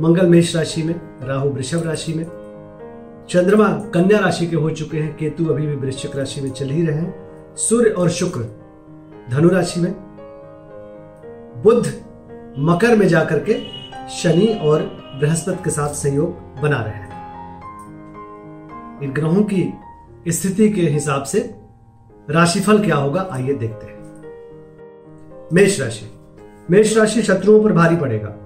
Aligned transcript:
मंगल 0.00 0.26
मेष 0.26 0.56
राशि 0.56 0.82
में, 0.82 0.94
राहु 1.22 1.48
वृषभ 1.48 1.82
राशि 1.86 2.14
में, 2.14 2.24
चंद्रमा 3.28 3.68
कन्या 3.68 4.18
राशि 4.18 4.46
के 4.46 4.56
हो 4.56 4.70
चुके 4.70 4.98
हैं, 4.98 5.16
केतु 5.16 5.46
अभी 5.46 5.66
भी 5.66 5.76
वृश्चिक 5.76 6.16
राशि 6.16 6.40
में 6.40 6.50
चल 6.50 6.66
ही 6.66 6.86
रहे 6.86 6.96
हैं, 6.96 7.14
सूर्य 7.56 7.90
और 7.90 8.10
शुक्र 8.10 8.40
धनु 9.30 9.48
राशि 9.48 9.80
में 9.80 9.92
बुद्ध 11.64 12.04
मकर 12.58 12.96
में 12.96 13.08
जाकर 13.08 13.38
के 13.38 13.54
शनि 14.08 14.60
और 14.62 14.82
बृहस्पति 15.20 15.64
के 15.64 15.70
साथ 15.70 15.88
संयोग 15.88 16.60
बना 16.62 16.82
रहे 16.82 16.94
हैं। 16.94 17.12
इन 19.02 19.12
ग्रहों 19.12 19.42
की 19.42 19.74
स्थिति 20.28 20.70
के 20.70 20.82
हिसाब 20.82 21.22
से 21.22 21.54
राशिफल 22.30 22.84
क्या 22.84 22.96
होगा, 22.96 23.28
आइए 23.32 23.54
देखते 23.54 23.86
हैं। 23.86 24.22
मेष 25.52 25.80
राशि। 25.80 26.12
मेष 26.70 26.96
राशि 26.96 27.22
शत्रुओं 27.22 27.64
पर 27.64 27.72
भारी 27.72 27.96
पड़ेगा। 27.96 28.36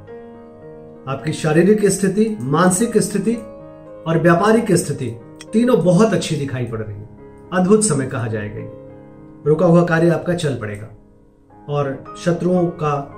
आपकी 1.09 1.33
शारीरिक 1.33 1.87
स्थिति, 1.87 2.39
मानसिक 2.41 2.99
स्थिति 2.99 3.35
और 4.07 4.19
व्यापारिक 4.23 4.73
स्थिति 4.73 5.21
तीनों 5.53 5.85
बहुत 5.85 6.13
अच्छी 6.13 6.37
दिखाई 6.37 6.65
पड़ 6.65 6.83
रही 6.83 6.97
है। 6.97 7.09
अद्भुत 7.53 7.85
समय 7.85 8.07
कहा 8.07 8.27
जाएगा 8.27 8.87
रुका 9.47 9.67
हुआ 9.67 9.85
कार्य 9.85 10.11
आपका 10.11 10.35
चल 10.35 10.59
पड़ेगा 10.59 10.89
और 11.69 12.15
शत्रुओं 12.25 12.67
का 12.67 13.13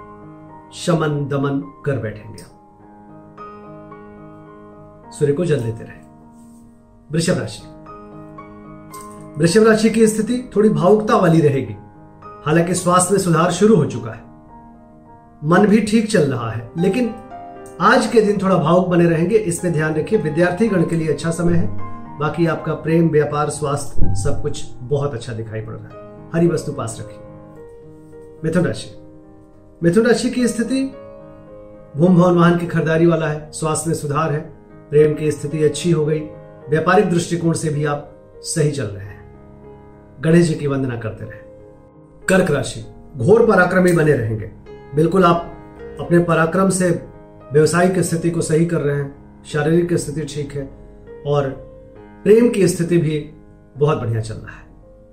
शमन 0.75 1.29
दमन 1.29 1.83
कर 1.87 1.99
बैठेंगे 1.99 2.43
आप। 2.43 2.55
सूर्य 5.13 5.33
को 5.33 5.45
जल 5.45 5.61
देते 5.61 5.85
रहे। 5.85 6.09
वृषभ 7.13 7.39
राशि। 7.39 7.63
वृषभ 9.41 9.63
राशि 9.63 9.91
की 9.91 10.07
स्थिति 10.07 10.51
थोड़ी 10.57 10.69
भावुकता 10.69 11.17
वाली 11.17 11.41
रहेगी। 11.41 11.77
हालाँकि 12.47 12.75
स्वास्थ्य 12.75 13.13
में 13.13 13.21
सुधार 13.21 13.51
शुरू 13.51 13.77
हो 13.77 13.85
चुका 13.85 14.11
है। 14.11 14.23
मन 15.45 15.67
भी 15.67 15.81
ठीक 15.81 16.11
चल 16.11 16.21
रहा 16.21 16.51
है, 16.51 16.71
लेकिन 16.79 17.15
आज 17.81 18.07
के 18.07 18.21
दिन 18.21 18.39
थोड़ा 18.43 18.57
भावुक 18.57 18.89
बने 18.89 19.05
रहेंगे 19.05 19.37
इस 19.37 19.61
पे 19.61 19.71
ध्यान 19.71 19.95
रखिए 19.95 20.19
विद्यार्थी 20.19 20.69
गण 20.69 20.83
के 20.83 20.97
लिए 20.97 21.09
अच्छा 21.09 21.31
समय 21.31 21.53
है। 21.53 21.67
बाकी 22.19 22.47
आपका 22.47 22.75
प्रेम, 22.75 23.09
व्यापार, 23.09 23.51
स्वास्थ्य, 23.51 24.03
सब 24.03 24.43
कुछ 24.43 24.65
बहुत 24.79 25.15
अच्छा 25.15 25.33
दिखाई 25.33 25.61
पड़ 25.61 25.75
रहा 25.75 25.85
है। 25.85 26.31
हरी 26.35 26.49
वस्तु 26.49 26.73
पास 26.73 26.97
रखिए। 27.01 27.19
मिथुन 28.45 28.65
राशि। 28.65 28.99
मिथुन 29.83 30.07
राशि 30.07 30.31
की 30.31 30.49
स्थिति, 30.49 30.85
भूम 31.97 32.17
भवन 32.17 32.35
वाहन 32.35 32.59
की 32.59 32.67
खरीदारी 32.67 33.07
वाला 33.07 33.29
है, 33.29 33.51
स्वास्थ्य 33.53 33.91
में 33.91 33.97
सुधार 33.97 34.33
है, 34.33 34.41
प्रेम 34.91 35.15
की 35.15 35.33
स्थिति 35.33 35.65
अच्छी 35.65 35.91
हो 35.91 36.07
गई, 36.07 36.21
व्यापारिक 36.71 37.11
दृष्टिकोण 37.11 37.53
से 37.53 37.71
भी 37.71 37.85
आप 37.85 38.15
सही 38.37 38.71
चल 38.71 38.85
रहे 38.85 39.05
हैं। 39.05 39.35
गणेश 40.21 40.47
जी 40.47 40.55
की 40.55 40.67
वंदना 40.67 40.97
करते 40.97 41.25
रहे। 41.25 41.41
कर्क 42.29 42.51
राशि। 42.51 42.85
घोर 43.17 43.47
पराक्रमी 43.47 43.93
बने 43.93 44.13
रहेंगे। 44.13 44.51
बिल्कुल 44.95 45.25
आप 45.25 45.55
अपने 46.01 46.19
पराक्रम 46.19 46.69
से 46.69 47.09
व्यवसायिक 47.53 47.99
स्थिति 47.99 48.31
को 48.31 48.41
सही 48.41 48.67
कर 48.67 48.81
रहे 48.81 48.97
हैं, 48.97 49.43
शारीरिक 49.45 49.95
स्थिति 49.95 50.21
ठीक 50.21 50.53
है, 50.53 50.71
और 51.27 51.49
प्रेम 52.25 52.49
की 52.49 52.69
स्थिति 52.69 52.99
भी 52.99 53.31
बहुत 53.79 53.99
बढ़िया 53.99 54.21
चल 54.21 54.35
रहा 54.35 54.57
है। 54.57 54.67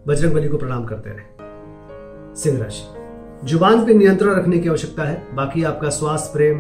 बजरंग 0.08 0.34
बली 0.34 0.48
को 0.48 0.58
प्रणाम 0.58 0.86
करते 0.86 1.10
रहे। 1.10 2.36
सिंह 2.36 2.64
राशि। 2.64 2.96
ज़ुबान 3.48 3.86
पे 3.86 3.94
नियंत्रण 3.94 4.36
रखने 4.36 4.60
की 4.60 4.70
आवश्यकता 4.70 5.04
है, 5.04 5.36
बाकी 5.36 5.64
आपका 5.64 5.90
स्वास्थ्य, 5.90 6.30
प्रेम। 6.34 6.60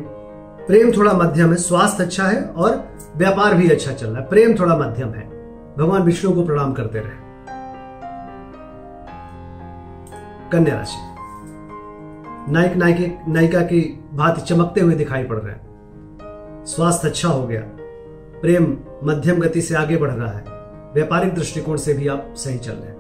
प्रेम 0.68 0.92
थोड़ा 0.98 1.14
मध्यम 1.14 1.50
है, 1.50 1.56
स्वास्थ्य 1.56 2.04
अच्छा 2.04 2.24
है 2.24 2.44
और 2.44 2.88
व्यापार 3.18 3.54
भी 3.54 3.70
अच्छा 3.70 3.92
चल 3.92 4.08
रहा 4.08 4.22
है। 4.22 4.30
प्रेम 4.30 4.56
थोड़ा 4.60 4.78
मध्यम 4.78 5.10
है। 5.10 5.30
भगवान 5.78 6.02
विष्णु 6.02 6.34
को 6.34 6.46
प्रणाम 6.46 6.74
करते 6.74 7.00
रहे। 7.00 7.26
कन्या 10.52 10.76
राशि। 10.76 11.15
नायक, 12.50 12.76
नायिके, 12.76 13.32
नायिका 13.32 13.62
की 13.62 14.04
भांति 14.14 14.42
चमकते 14.42 14.82
हुए 14.82 14.94
दिखाई 14.94 15.24
पड़ 15.24 15.38
रहे 15.38 15.54
हैं। 15.54 15.66
स्वास्थ्य 16.66 17.08
अच्छा 17.08 17.28
हो 17.28 17.48
गया। 17.48 17.62
प्रेम 18.42 18.78
मध्यम 19.04 19.40
गति 19.40 19.62
से 19.62 19.76
आगे 19.76 19.98
बढ़ 19.98 20.12
रहा 20.12 20.32
है। 20.32 20.44
व्यापारिक 20.94 21.36
दृष्टिकोण 21.36 21.78
से 21.78 21.94
भी 21.94 22.08
आप 22.08 22.34
सही 22.36 22.58
चल 22.58 22.72
रहे 22.72 22.88
हैं। 22.88 22.96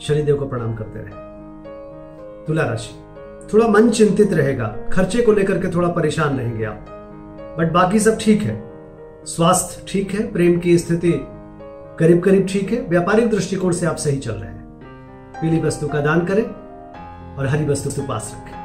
शनिदेव 0.00 0.36
को 0.36 0.46
प्रणाम 0.46 0.74
करते 0.74 0.98
रहे। 0.98 1.10
तुला 2.44 2.62
राशि। 2.62 3.02
थोड़ा 3.52 3.68
मन 3.68 3.90
चिंतित 3.90 4.32
रहेगा। 4.32 4.76
खर्चे 4.92 5.22
को 5.22 5.32
लेकर 5.32 5.58
के 5.58 5.74
थोड़ा 5.74 5.88
परेशान 5.88 6.38
रहेंगे 6.38 6.64
आप। 6.64 6.86
बट 7.58 7.72
बाकी 7.72 8.00
सब 8.00 8.18
ठीक 8.20 8.42
है। 8.42 8.72
स्वास्थ्य 9.24 9.84
ठीक 9.88 10.10
है। 10.10 10.32
प्रेम 10.32 10.58
की 10.58 10.78
स्थिति 10.78 11.12
करीब 11.98 12.22
करीब 12.22 12.46
ठीक 12.46 12.72
है। 12.72 12.80
व्यापारिक 12.80 13.30
दृष्टिकोण 13.30 13.72
से 13.72 13.86
आप 13.86 13.96
सही 13.96 14.18
चल 14.18 14.32
रहे 14.32 14.50
हैं। 14.50 14.64
पीली 15.34 15.60
वस्तु 15.60 15.88
का 15.88 16.00
दान 16.00 16.26
करें 16.26 16.44
और 17.36 17.46
हरी 17.46 17.64
वस्तु 17.64 17.90
के 17.90 18.08
पास 18.08 18.36
रखें। 18.36 18.55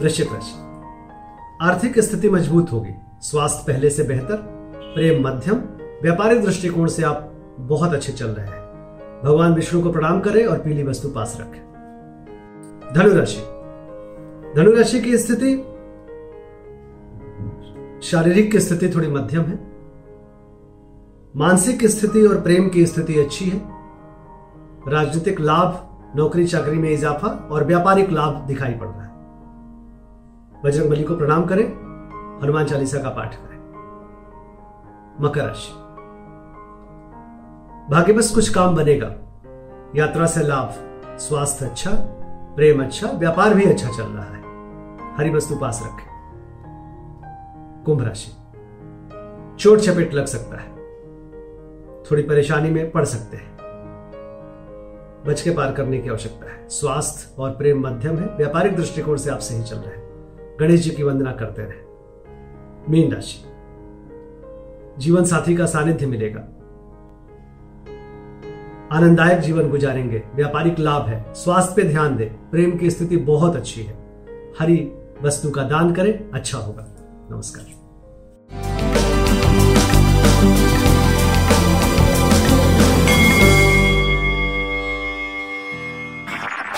वृश्चिक 0.00 0.32
राशि 0.32 0.70
आर्थिक 1.62 2.00
स्थिति 2.00 2.30
मज़बूत 2.30 2.72
होगी। 2.72 2.94
स्वास्थ्य 3.20 3.72
पहले 3.72 3.90
से 3.90 4.02
बेहतर, 4.02 4.36
प्रेम 4.94 5.26
मध्यम, 5.26 5.56
व्यापारिक 6.02 6.44
दृष्टिकोण 6.44 6.86
से 6.86 7.02
आप 7.02 7.32
बहुत 7.58 7.92
अच्छे 7.92 8.12
चल 8.12 8.26
रहे 8.26 8.46
हैं। 8.46 8.60
भगवान 9.24 9.54
विष्णु 9.54 9.82
को 9.82 9.92
प्रणाम 9.92 10.20
करें 10.20 10.46
और 10.46 10.58
पीली 10.58 10.82
वस्तु 10.82 11.08
पास 11.08 11.38
रखें। 11.40 11.60
धनुराशि। 12.94 13.40
धनुराशि 14.56 15.00
की 15.00 15.18
स्थिति 15.18 15.66
शारीरिक 18.02 18.52
की 18.52 18.60
स्थिति 18.60 18.88
थोड़ी 18.88 19.08
मध्यम 19.08 19.42
है। 19.42 19.58
मानसिक 21.36 21.86
स्थिति 21.86 22.26
और 22.26 22.40
प्रेम 22.40 22.68
की 22.68 22.86
स्थिति 22.86 23.18
अच्छी 23.20 23.44
है। 23.44 23.62
राजनीतिक 24.88 25.40
लाभ 25.40 25.86
नौकरी 26.16 26.46
चाकरी 26.46 26.78
में 26.78 26.90
इजाफा 26.90 27.48
और 27.52 27.64
व्यापारिक 27.64 28.10
लाभ 28.10 28.36
दिखाई 28.36 28.72
पड़ 28.72 28.88
रहा 28.88 29.02
है। 29.02 29.09
बजरंग 30.64 30.90
बली 30.90 31.04
को 31.04 31.16
प्रणाम 31.16 31.44
करें, 31.44 31.64
हनुमान 32.42 32.64
चालीसा 32.64 32.98
का 32.98 33.08
पाठ 33.08 33.34
करें। 33.34 33.60
मकर 35.20 35.44
राशि। 35.46 35.72
भाग्य 37.90 38.12
बस 38.12 38.34
कुछ 38.34 38.54
काम 38.54 38.76
बनेगा। 38.76 39.14
यात्रा 39.96 40.26
से 40.26 40.40
लाभ, 40.40 40.74
स्वास्थ्य 41.18 41.66
अच्छा 41.66 41.90
प्रेम 42.56 42.82
अच्छा 42.82 43.10
व्यापार 43.10 43.54
भी 43.54 43.64
अच्छा 43.64 43.88
चल 43.88 44.02
रहा 44.02 44.24
है। 44.24 44.40
हरी 45.16 45.30
वस्तु 45.30 45.56
पास 45.56 45.80
रखें। 45.84 46.10
कुंभ 47.86 48.02
राशि। 48.02 48.32
चोट 49.58 49.78
चपेट 49.78 50.14
लग 50.14 50.26
सकता 50.26 50.56
है। 50.56 50.70
थोड़ी 52.02 52.22
परेशानी 52.22 52.70
में 52.70 52.90
पड़ 52.90 53.04
सकते 53.04 53.36
हैं। 53.36 53.56
बच 55.26 55.40
के 55.40 55.50
पार 55.50 55.72
करने 55.72 55.98
की 55.98 56.08
आवश्यकता 56.08 56.52
है। 56.52 56.68
स्वास्थ्य 56.68 57.42
और 57.42 57.50
प्रेम 57.50 57.86
मध्यम 57.86 58.18
है। 58.18 58.36
व्यापारिक 58.36 58.76
दृष्टिकोण 58.76 59.16
से 59.16 59.30
आप 59.30 59.38
सही 59.38 59.62
चल 59.62 59.76
रहे 59.76 59.96
हैं। 59.96 60.09
गणेश 60.60 60.80
जी 60.80 60.90
की 60.90 61.02
वंदना 61.02 61.32
करते 61.32 61.62
रहे। 61.62 61.90
मीन 62.88 63.12
राशि। 63.12 63.44
जीवन 64.98 65.24
साथी 65.24 65.56
का 65.56 65.66
सानिध्य 65.66 66.06
मिलेगा। 66.06 66.40
आनंददायक 68.92 69.40
जीवन 69.40 69.70
गुजारेंगे। 69.70 70.22
व्यापारिक 70.34 70.78
लाभ 70.78 71.06
है। 71.06 71.34
स्वास्थ्य 71.34 71.74
पे 71.76 71.88
ध्यान 71.88 72.16
दें। 72.16 72.50
प्रेम 72.50 72.78
की 72.78 72.90
स्थिति 72.90 73.16
बहुत 73.16 73.56
अच्छी 73.56 73.82
है। 73.82 73.94
हरी 74.60 74.92
वस्तु 75.22 75.50
का 75.50 75.62
दान 75.62 75.94
करें। 75.94 76.30
अच्छा 76.30 76.58
होगा। 76.58 76.86
नमस्कार। 77.30 77.66